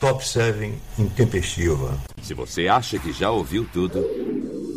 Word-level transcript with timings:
Top 0.00 0.24
Serving 0.26 0.80
intempestiva. 0.98 1.98
Se 2.22 2.34
você 2.34 2.68
acha 2.68 2.98
que 2.98 3.12
já 3.12 3.30
ouviu 3.30 3.68
tudo, 3.72 4.04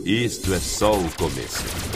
isto 0.06 0.54
é 0.54 0.60
só 0.60 0.94
o 0.94 1.12
começo. 1.12 1.91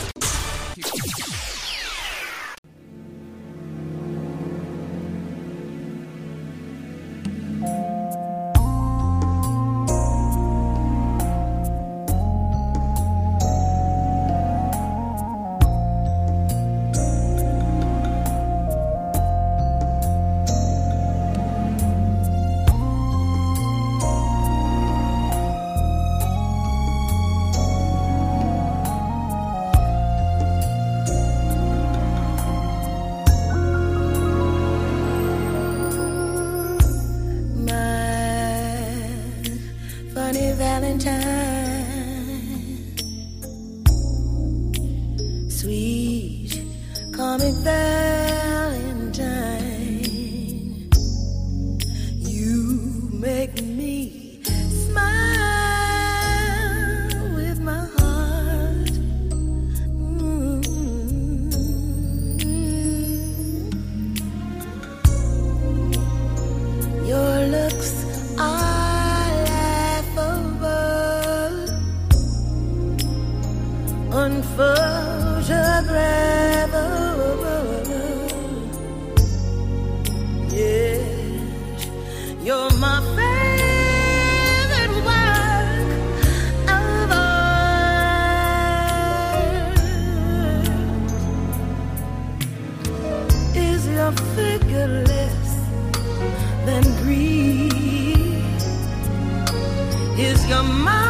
my 100.68 101.05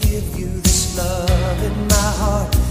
give 0.00 0.38
you 0.38 0.48
this 0.60 0.96
love 0.96 1.62
in 1.62 1.88
my 1.88 2.12
heart. 2.20 2.67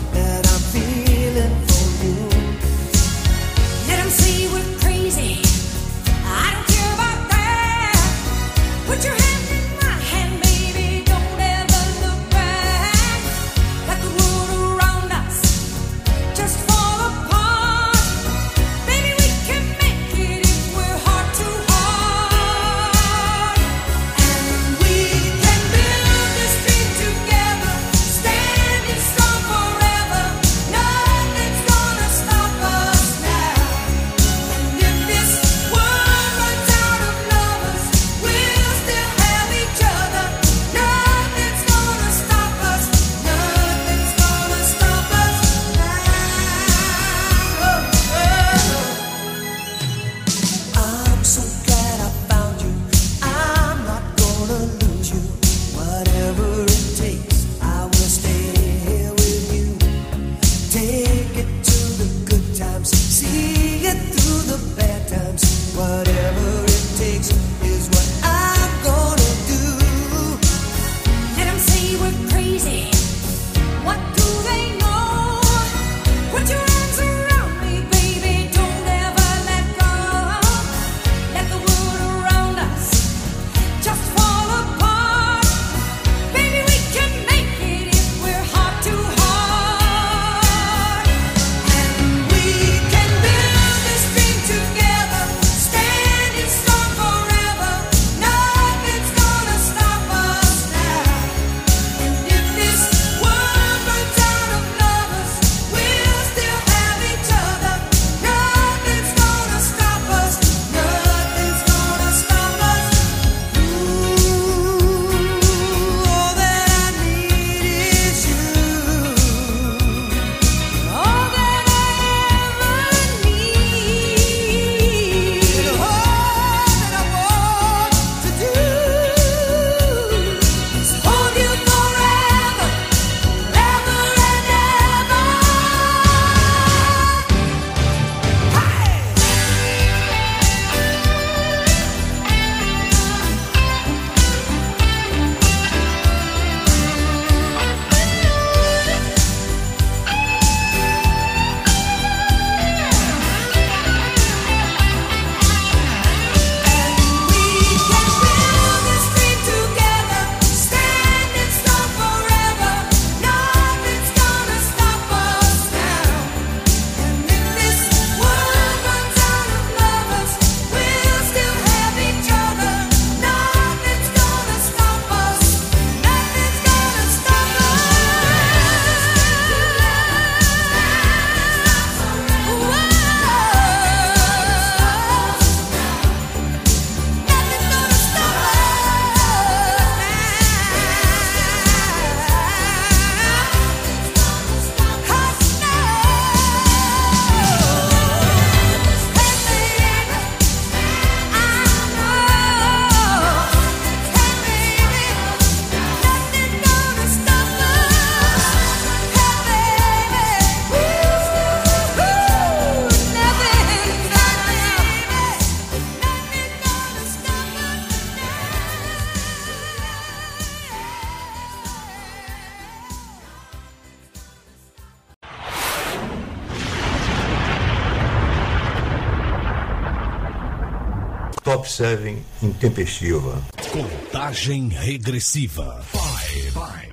Seven 231.77 232.25
intempestiva. 232.41 233.39
Contagem 233.71 234.69
regressiva. 234.69 235.79
Five, 235.83 236.49
five. 236.49 236.86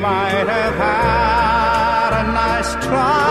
Might 0.00 0.48
have 0.48 0.74
had 0.76 2.12
a 2.20 2.32
nice 2.32 2.72
try, 2.86 3.29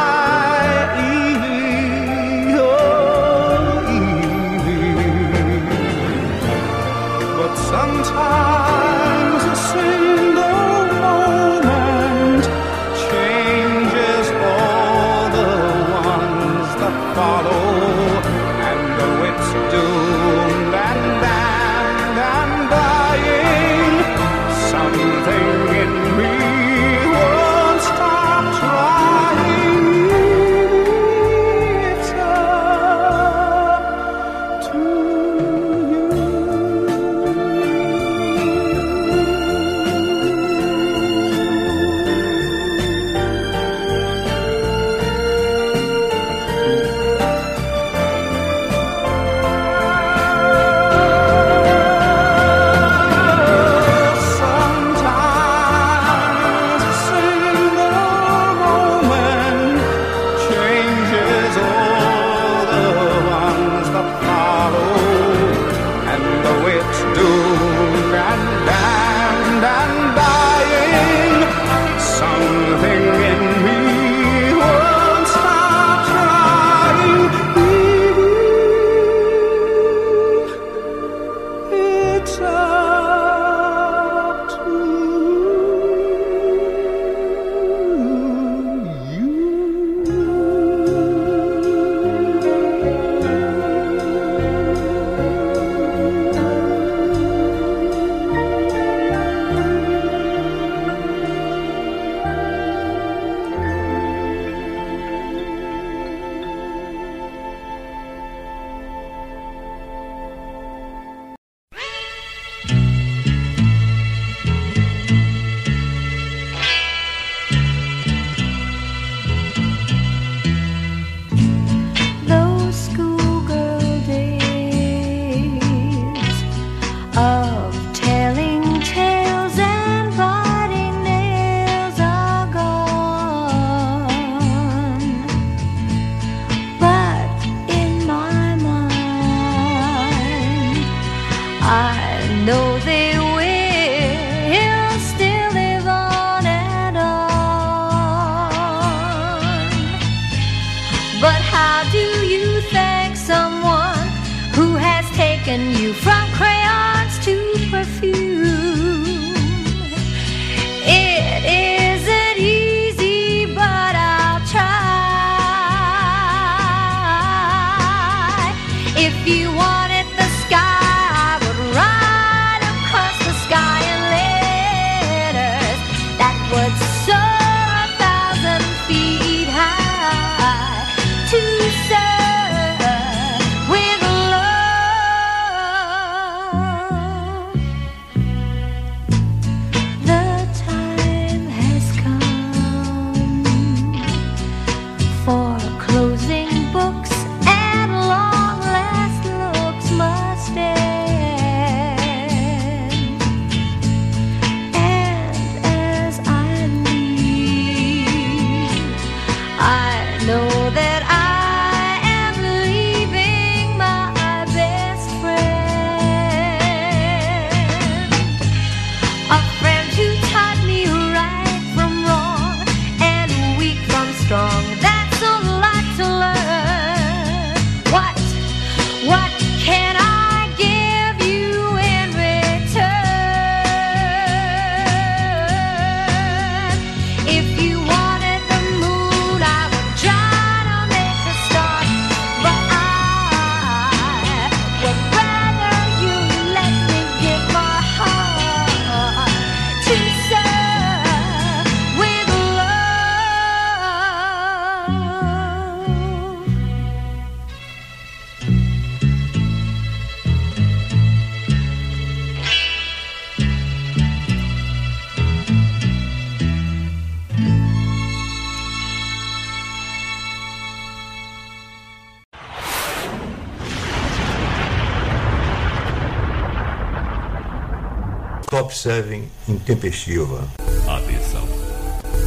Top 278.69 278.77
7 278.77 279.23
intempestiva. 279.47 280.47
Atenção. 280.87 281.47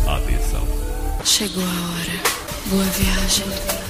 Atenção. 0.09 0.67
Chegou 1.25 1.63
a 1.63 1.67
hora. 1.67 2.21
Boa 2.67 2.85
viagem. 2.85 3.82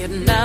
you're 0.00 0.08
not 0.08 0.39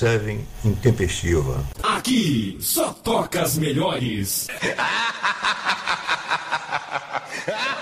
7 0.00 0.40
intempestiva. 0.64 1.62
Aqui 1.82 2.56
só 2.58 2.90
toca 2.90 3.42
as 3.42 3.58
melhores. 3.58 4.46